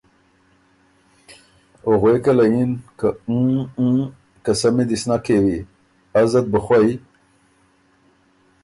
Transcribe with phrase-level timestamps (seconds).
[1.83, 5.57] او غوېکه له یِن که اُوں ــ اُوں ــ قسَمّی دی سو نک کېوی،
[6.19, 6.89] ازه ت بُو خوئ